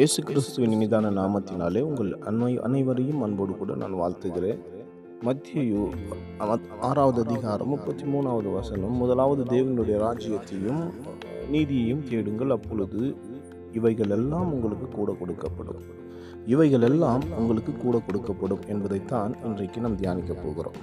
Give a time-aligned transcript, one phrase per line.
[0.00, 4.60] இயேசு கிறிஸ்துவின் இனிதான நாமத்தினாலே உங்கள் அன்மை அனைவரையும் அன்போடு கூட நான் வாழ்த்துகிறேன்.
[5.26, 5.80] மத்தியு
[6.80, 10.80] ஆறாவது அதிகாரம் முப்பத்தி மூணாவது வசனம் முதலாவது தேவனுடைய ராஜ்யத்தையும்
[11.52, 13.16] நீதியையும் தேடுங்கள் அப்பொழுது
[13.72, 15.82] இவைகள் எல்லாம் உங்களுக்கு கூட கொடுக்கப்படும்.
[16.46, 20.78] இவைகள் எல்லாம் உங்களுக்கு கூட கொடுக்கப்படும் என்பதைத்தான் இன்றைக்கு நாம் தியானிக்க போகிறோம்.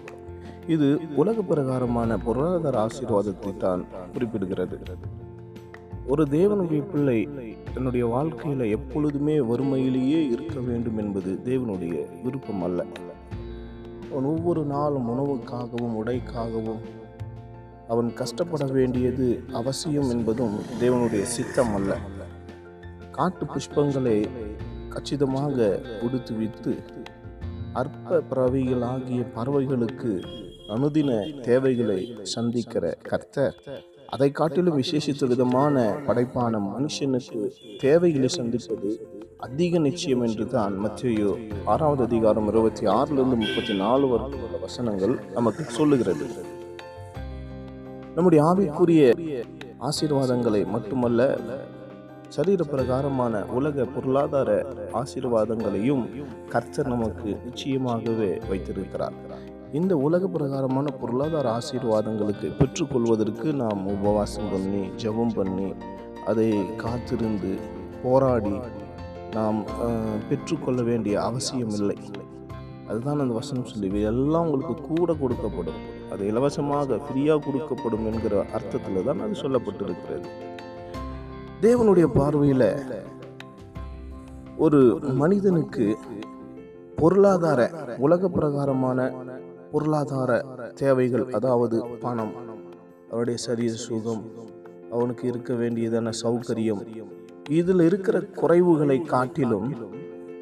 [0.67, 4.77] இது உலக பிரகாரமான பொருளாதார ஆசீர்வாதத்தை தான் குறிப்பிடுகிறது.
[6.07, 7.19] ஒரு தேவனுடைய பிள்ளை
[7.73, 12.85] தன்னுடைய வாழ்க்கையில் எப்பொழுதுமே வறுமையிலேயே இருக்க வேண்டும் என்பது தேவனுடைய விருப்பம் அல்ல.
[14.11, 16.79] அவன் ஒவ்வொரு நாளும் உணவுக்காகவும் உடைக்காகவும்
[17.87, 21.97] அவன் கஷ்டப்பட வேண்டியது அவசியம் என்பதும் தேவனுடைய சித்தம் அல்ல.
[23.11, 24.27] காட்டு புஷ்பங்களை
[24.89, 26.75] கச்சிதமாக உடுத்து வித்து
[27.73, 30.23] அற்ப பறவைகளாகிய பறவைகளுக்கு
[30.67, 33.55] அனுதின தேவைகளை சந்திக்கிற கர்த்தர்.
[34.07, 37.39] அதை காட்டிலும் விசேஷித்த விதமான படைப்பான மனுஷனுக்கு
[37.79, 38.91] தேவைகளை சந்திப்பது
[39.37, 41.31] அதிக நிச்சயம் என்று தான் மத்தியோ
[41.65, 46.27] ஆறாவது அதிகாரம் இருபத்தி ஆறிலிருந்து முப்பத்தி நாலு வரைக்கும் உள்ள வசனங்கள் நமக்கு சொல்லுகிறது.
[48.15, 49.01] நம்முடைய ஆவிக்குரிய
[49.79, 51.29] ஆசீர்வாதங்களை மட்டுமல்ல
[52.29, 56.05] சரீர பிரகாரமான உலக பொருளாதார ஆசீர்வாதங்களையும்
[56.49, 59.13] கர்த்தர் நமக்கு நிச்சயமாகவே வைத்திருக்கிறார்.
[59.73, 65.73] இந்த உலக பிரகாரமான பொருளாதார ஆசீர்வாதங்களுக்கு பெற்றுக்கொள்வதற்கு நாம் உபவாசம் பண்ணி ஜெபம் பண்ணி
[66.25, 67.57] அதை காத்திருந்து
[68.03, 68.55] போராடி
[69.33, 69.65] நாம்
[70.29, 71.97] பெற்றுக்கொள்ள வேண்டிய அவசியம் இல்லை
[72.87, 75.79] அதுதான் அந்த வசனம் சொல்லி எல்லாம் உங்களுக்கு கூட கொடுக்கப்படும்.
[76.11, 80.27] அது இலவசமாக ஃப்ரீயாக கொடுக்கப்படும் என்கிற அர்த்தத்தில் தான் அது சொல்லப்பட்டிருக்கிறது.
[81.61, 82.69] தேவனுடைய பார்வையில்
[84.57, 85.97] ஒரு மனிதனுக்கு
[86.95, 89.13] பொருளாதார உலக பிரகாரமான
[89.71, 90.31] பொருளாதார
[90.73, 92.33] தேவைகள் அதாவது பணம்
[93.11, 94.23] அவருடைய சரீர சுகம்
[94.91, 96.81] அவனுக்கு இருக்க வேண்டியதான சௌகரியம்
[97.49, 99.69] இதில் இருக்கிற குறைவுகளை காட்டிலும்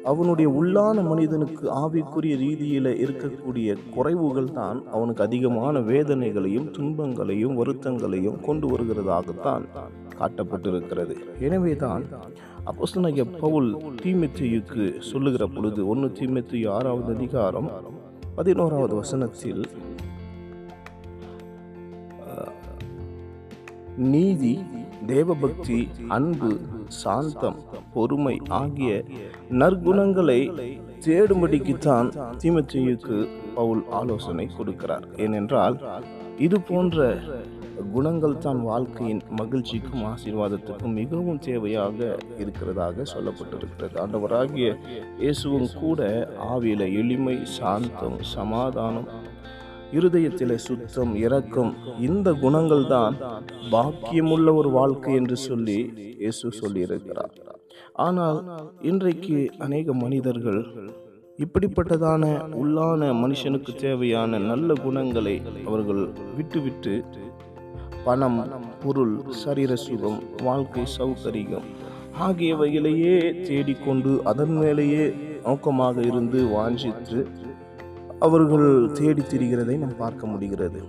[0.04, 9.64] அவனுடைய உள்ளான மனிதனுக்கு ஆவிக்குரிய ரீதியில் இருக்கக்கூடிய குறைவுகள் தான் அவனுக்கு அதிகமான வேதனைகளையும் துன்பங்களையும் வருத்தங்களையும் கொண்டு வருகிறதாகத்தான்
[10.18, 11.14] காட்டப்பட்டிருக்கிறது.
[11.38, 12.04] எனவே தான்
[12.66, 13.68] அப்போஸ்தலனாகிய பவுல்
[14.02, 17.68] தீமெத்தியுக்கு சொல்லுகிற பொழுது ஒன்று தீமெத்தியு ஆறாவது அதிகாரம்
[18.36, 19.62] பதினோராவது வசனத்தில்
[24.12, 24.54] நீதி
[25.06, 26.50] தேவபக்தி அன்பு
[26.86, 27.58] சாந்தம்
[27.94, 28.90] பொறுமை ஆகிய
[29.60, 30.40] நற்குணங்களை
[31.06, 32.08] தேடும்படிக்குத்தான்
[32.42, 33.18] தீமத்தியுக்கு
[33.54, 35.06] பவுல் ஆலோசனை கொடுக்கிறார்.
[35.16, 35.76] ஏனென்றால்
[36.38, 37.18] இது போன்ற
[37.94, 41.98] குணங்கள் தான் வாழ்க்கையின் மகிழ்ச்சிக்கும் ஆசீர்வாதத்துக்கும் மிகவும் தேவையாக
[42.38, 43.96] இருக்கிறதாக சொல்லப்பட்டிருக்கிறது.
[44.02, 44.68] ஆண்டவராகிய
[45.20, 46.00] இயேசுவும் கூட
[46.52, 49.08] ஆவியில் எளிமை சாந்தம் சமாதானம்
[49.92, 53.16] இருதயத்தில் சுத்தம் இரக்கம் இந்த குணங்கள் தான்
[53.70, 55.78] பாக்கியமுள்ள ஒரு வாழ்க்கை என்று சொல்லி
[56.20, 57.34] இயேசு சொல்லியிருக்கிறார்.
[57.92, 58.38] ஆனால்
[58.82, 60.62] இன்றைக்கு அநேக மனிதர்கள்
[61.38, 62.24] இப்படிப்பட்டதான
[62.60, 65.34] உள்ளான மனுஷனுக்கு தேவையான நல்ல குணங்களை
[65.66, 66.02] அவர்கள்
[66.36, 66.94] விட்டுவிட்டு
[68.06, 68.38] பணம்
[68.84, 71.66] பொருள் சரீர சுகம் வாழ்க்கை சௌகரியம்
[72.18, 75.04] ஆகியவைகளையே தேடிக்கொண்டு அதன் மேலேயே
[75.42, 77.18] நோக்கமாக இருந்து வாஞ்சித்து
[78.18, 80.80] அவர்கள் தேடி திரிகிறதை நாம் பார்க்க முடிகிறது.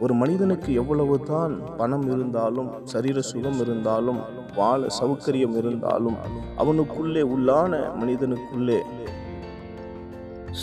[0.00, 4.20] ஒரு மனிதனுக்கு எவ்வளவு தான் பணம் இருந்தாலும் சரீர சுகம் இருந்தாலும்
[4.56, 6.18] வாழ சௌகரியம் இருந்தாலும்
[6.56, 8.78] அவனுக்குள்ளே உள்ளான மனிதனுக்குள்ளே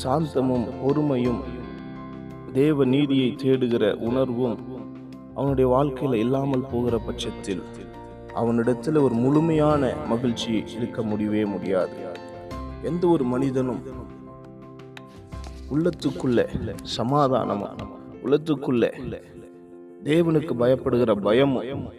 [0.03, 1.41] சாந்தமும் பொறுமையும்
[2.53, 4.55] தேவ நீதியை தேடுகிற உணர்வும்
[5.35, 7.63] அவனுடைய வாழ்க்கையில் இல்லாமல் போகிற பட்சத்தில்
[8.33, 11.91] அவனிடத்தில் ஒரு முழுமையான மகிழ்ச்சி இருக்க முடியவே முடியாது.
[12.83, 13.81] எந்த ஒரு மனிதனும்
[15.71, 16.47] உள்ளத்துக்குள்ள
[16.81, 17.77] சமாதானமும்
[18.23, 18.93] உள்ளத்துக்குள்ள
[20.03, 21.91] தேவனுக்கு பயப்படுகிற பயமும்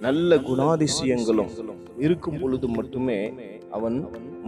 [0.00, 1.50] நல்ல குணாதிசயங்களும்
[1.98, 3.34] இருக்கும் பொழுது மட்டுமே
[3.76, 3.96] அவன்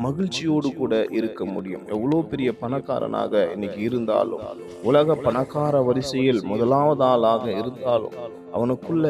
[0.05, 1.85] மகிழ்ச்சியோடு கூட இருக்க முடியும்.
[1.95, 4.45] எவ்வளோ பெரிய பணக்காரனாக இன்னைக்கு இருந்தாலும்
[4.89, 8.17] உலக பணக்கார வரிசையில் முதலாவது ஆளாக இருந்தாலும்
[8.57, 9.07] அவனுக்குள்ள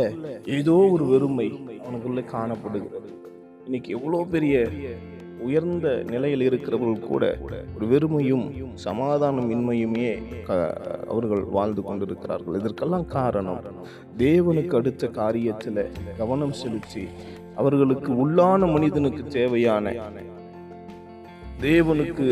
[0.59, 1.49] ஏதோ ஒரு வெறுமை
[1.85, 3.11] அவனுக்குள்ள காணப்படுகிறது.
[3.65, 4.67] இன்னைக்கு எவ்வளோ பெரிய
[5.47, 7.25] உயர்ந்த நிலையில் இருக்கிறவர்கள் கூட
[7.77, 8.45] ஒரு வெறுமையும்
[8.87, 10.11] சமாதானம் இன்மையுமே
[11.13, 12.59] அவர்கள் வாழ்ந்து கொண்டிருக்கிறார்கள்.
[12.61, 13.63] இதற்கெல்லாம் காரணம்
[14.25, 15.83] தேவனுக்கு அடுத்த காரியத்தில்
[16.21, 17.05] கவனம் செலுத்தி
[17.61, 19.95] அவர்களுக்கு உள்ளான மனிதனுக்கு தேவையான
[21.65, 22.25] தேவனுக்கு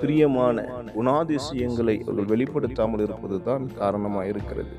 [0.00, 0.56] பிரியமான
[0.96, 4.72] குணாதிசயங்களை அவர்கள் வெளிப்படுத்தாமல் இருப்பது தான் காரணமாக இருக்கிறது.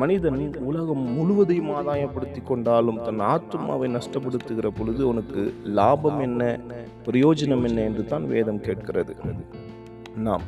[0.00, 0.38] மனிதன்
[0.68, 5.42] உலகம் முழுவதையும் ஆதாயப்படுத்தி கொண்டாலும் தன் ஆத்மாவை நஷ்டப்படுத்துகிற பொழுது உனக்கு
[5.78, 6.42] லாபம் என்ன
[7.06, 9.14] பிரயோஜனம் என்ன என்று தான் வேதம் கேட்கிறது.
[10.26, 10.46] நாம்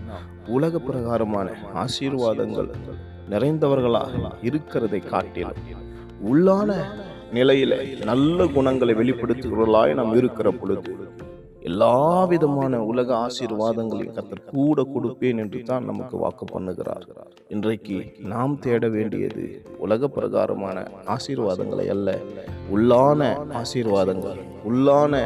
[0.56, 1.48] உலக பிரகாரமான
[1.84, 2.70] ஆசீர்வாதங்கள்
[3.32, 5.62] நிறைந்தவர்களாக இருக்கிறதை காட்டிலும்
[6.30, 6.70] உள்ளான
[7.36, 7.74] நிலையில
[8.10, 10.92] நல்ல குணங்களை வெளிப்படுத்துகிறவர்களாய் நாம் இருக்கிற பொழுது
[11.70, 11.96] எல்லா
[12.30, 17.04] விதமான உலக ஆசீர்வாதங்களையும் கத்தர் கூட கொடுப்பேன் என்று தான் நமக்கு வாக்கு பண்ணுகிறார்.
[17.54, 17.96] இன்றைக்கு
[18.32, 19.44] நாம் தேட வேண்டியது
[19.84, 20.82] உலக பிரகாரமான
[21.16, 22.18] ஆசீர்வாதங்களை அல்ல
[22.76, 23.30] உள்ளான
[23.60, 24.40] ஆசீர்வாதங்கள்
[24.70, 25.20] உள்ளான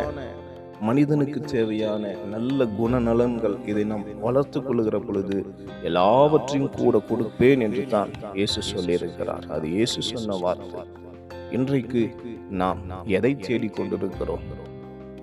[0.88, 2.04] மனிதனுக்கு தேவையான
[2.34, 5.38] நல்ல குணநலன்கள் இதை நாம் வளர்த்து கொள்கிற பொழுது
[5.90, 9.46] எல்லாவற்றையும் கூட கொடுப்பேன் என்று தான் இயேசு சொல்லியிருக்கிறார்.
[9.56, 10.84] அது இயேசு சொன்ன வார்த்தை.
[11.56, 12.02] இன்றைக்கு
[12.60, 12.80] நாம்
[13.16, 14.44] எதை தேடிக் கொண்டிருக்கிறோம்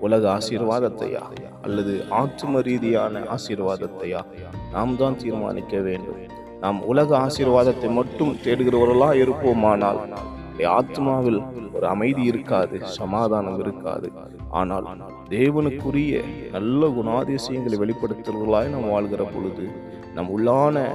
[0.06, 1.22] உலக ஆசீர்வாதத்தையா?
[1.62, 4.20] அல்லது ஆத்தும ரீதியான ஆசீர்வாதத்தையா?
[4.72, 6.20] நாம் தான் தீர்மானிக்க வேண்டும்.
[6.60, 10.00] நாம் உலக ஆசீர்வாதத்தை மட்டும் தேடுகிறவர்களா இருப்போமானால்
[10.78, 11.40] ஆத்மாவில்
[11.76, 14.08] ஒரு அமைதி இருக்காது சமாதானம் இருக்காது.
[14.60, 14.86] ஆனால்
[15.36, 16.24] தேவனுக்குரிய
[16.56, 19.66] நல்ல குணாதிசயங்களை வெளிப்படுத்துகிறவர்களாய் நாம் வாழ்கிற பொழுது
[20.16, 20.86] நம் உள்ளான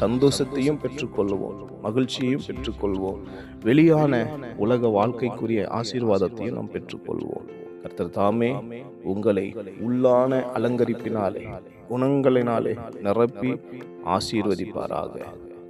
[0.00, 3.20] சந்தோஷத்தையும் பெற்றுக்கொள்வோம் மகிழ்ச்சியையும் பெற்றுக்கொள்வோம்.
[3.64, 7.46] வெளியான உலக வாழ்க்கைக்குரிய ஆசீர்வாதத்தையும் நாம் பெற்றுக்கொள்வோம்.
[7.82, 8.56] கர்த்தர் தாமே
[9.02, 11.46] உங்களை உள்ளான அலங்கரிப்பினாலே
[11.90, 13.60] குணங்களினாலே நிரப்பி
[14.06, 15.14] ஆசீர்வதிப்பாராக.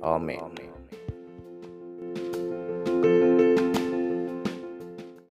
[0.03, 0.37] ஆமே